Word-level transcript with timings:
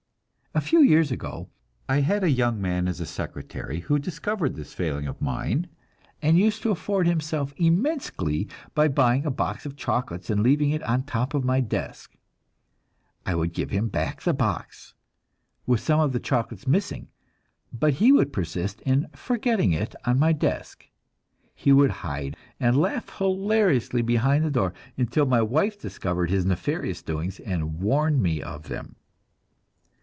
A 0.53 0.59
few 0.59 0.81
years 0.81 1.13
ago 1.13 1.47
I 1.87 2.01
had 2.01 2.25
a 2.25 2.29
young 2.29 2.61
man 2.61 2.89
as 2.89 2.97
secretary 3.09 3.79
who 3.79 3.97
discovered 3.97 4.53
this 4.57 4.73
failing 4.73 5.07
of 5.07 5.21
mine, 5.21 5.69
and 6.21 6.37
used 6.37 6.61
to 6.63 6.71
afford 6.71 7.07
himself 7.07 7.53
immense 7.55 8.09
glee 8.09 8.49
by 8.75 8.89
buying 8.89 9.25
a 9.25 9.31
box 9.31 9.65
of 9.65 9.77
chocolates 9.77 10.29
and 10.29 10.43
leaving 10.43 10.71
it 10.71 10.83
on 10.83 11.03
top 11.03 11.33
of 11.33 11.45
my 11.45 11.61
desk. 11.61 12.17
I 13.25 13.33
would 13.33 13.53
give 13.53 13.69
him 13.69 13.87
back 13.87 14.23
the 14.23 14.33
box 14.33 14.93
with 15.65 15.79
some 15.79 16.01
of 16.01 16.11
the 16.11 16.19
chocolates 16.19 16.67
missing 16.67 17.07
but 17.71 17.93
he 17.95 18.11
would 18.11 18.33
persist 18.33 18.81
in 18.81 19.07
"forgetting 19.15 19.71
it" 19.71 19.95
on 20.03 20.19
my 20.19 20.33
desk; 20.33 20.85
he 21.55 21.71
would 21.71 21.91
hide 22.01 22.35
and 22.59 22.75
laugh 22.75 23.09
hilariously 23.19 24.01
behind 24.01 24.43
the 24.43 24.51
door, 24.51 24.73
until 24.97 25.25
my 25.25 25.41
wife 25.41 25.79
discovered 25.81 26.29
his 26.29 26.45
nefarious 26.45 27.01
doings, 27.01 27.39
and 27.39 27.79
warned 27.79 28.21
me 28.21 28.41
of 28.43 28.67
them. 28.67 28.97